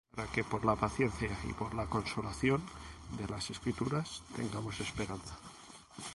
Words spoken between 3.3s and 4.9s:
Escrituras, tengamos